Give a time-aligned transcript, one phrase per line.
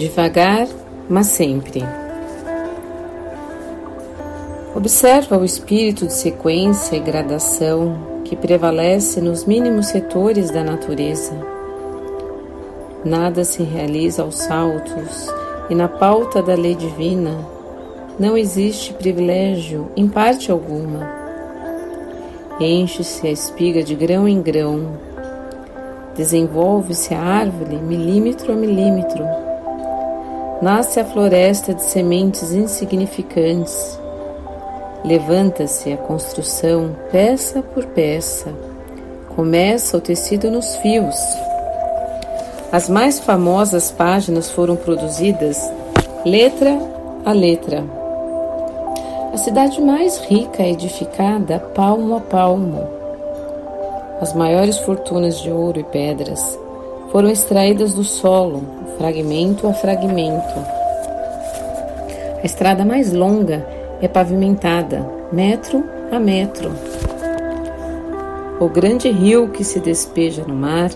[0.00, 0.66] devagar,
[1.08, 1.84] mas sempre.
[4.74, 11.34] Observa o espírito de sequência e gradação que prevalece nos mínimos setores da natureza.
[13.04, 15.28] Nada se realiza aos saltos
[15.68, 17.36] e na pauta da lei divina
[18.18, 21.20] não existe privilégio em parte alguma.
[22.58, 24.92] Enche-se a espiga de grão em grão,
[26.16, 29.24] desenvolve-se a árvore milímetro a milímetro,
[30.60, 33.98] nasce a floresta de sementes insignificantes,
[35.04, 38.54] levanta-se a construção peça por peça,
[39.34, 41.16] começa o tecido nos fios.
[42.70, 45.58] As mais famosas páginas foram produzidas
[46.24, 46.78] letra
[47.24, 48.00] a letra
[49.32, 52.88] a cidade mais rica é edificada palmo a palmo.
[54.20, 56.58] As maiores fortunas de ouro e pedras
[57.10, 58.62] foram extraídas do solo,
[58.96, 60.58] fragmento a fragmento.
[62.42, 63.66] A estrada mais longa
[64.00, 66.70] é pavimentada, metro a metro.
[68.60, 70.90] O grande rio que se despeja no mar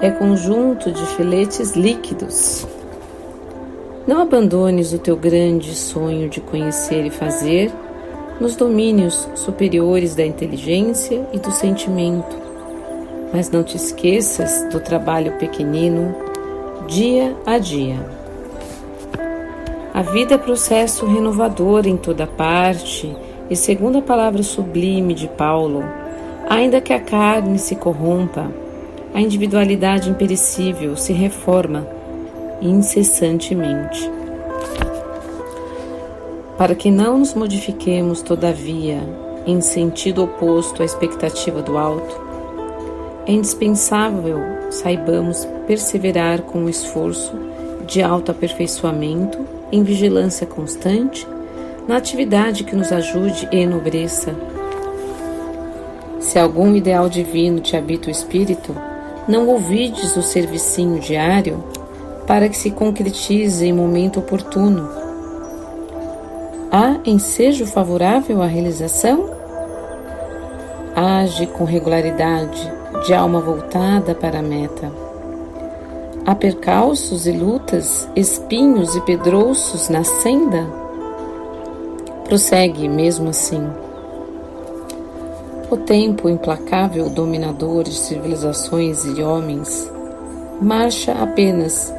[0.00, 2.66] é conjunto de filetes líquidos.
[4.06, 7.72] Não abandones o teu grande sonho de conhecer e fazer
[8.40, 12.47] nos domínios superiores da inteligência e do sentimento,
[13.32, 16.14] mas não te esqueças do trabalho pequenino,
[16.86, 17.96] dia a dia.
[19.92, 23.14] A vida é processo renovador em toda parte,
[23.50, 25.82] e segundo a palavra sublime de Paulo,
[26.48, 28.50] ainda que a carne se corrompa,
[29.14, 31.86] a individualidade imperecível se reforma
[32.60, 34.10] incessantemente.
[36.56, 39.00] Para que não nos modifiquemos, todavia,
[39.46, 42.27] em sentido oposto à expectativa do alto,
[43.28, 44.40] é indispensável
[44.70, 47.32] saibamos perseverar com o esforço
[47.86, 49.38] de autoaperfeiçoamento,
[49.70, 51.26] em vigilância constante,
[51.86, 54.34] na atividade que nos ajude e enobreça.
[56.18, 58.74] Se algum ideal divino te habita o espírito,
[59.28, 61.62] não ouvides o servicinho diário
[62.26, 64.88] para que se concretize em momento oportuno.
[66.72, 69.30] Há ensejo favorável à realização?
[70.94, 74.90] Age com regularidade, de alma voltada para a meta.
[76.26, 80.66] Há percalços e lutas, espinhos e pedrouços na senda?
[82.24, 83.66] Prossegue mesmo assim.
[85.70, 89.90] O tempo implacável dominador de civilizações e homens
[90.60, 91.94] marcha apenas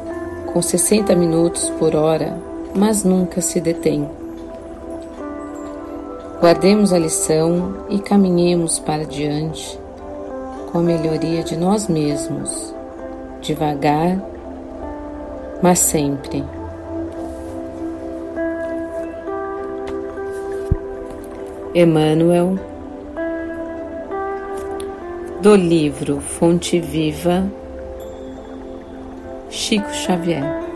[0.52, 2.36] com 60 minutos por hora,
[2.74, 4.08] mas nunca se detém.
[6.40, 9.79] Guardemos a lição e caminhemos para diante
[10.70, 12.74] com a melhoria de nós mesmos,
[13.40, 14.18] devagar,
[15.62, 16.44] mas sempre.
[21.74, 22.58] Emmanuel,
[25.40, 27.50] do livro Fonte Viva
[29.48, 30.69] Chico Xavier.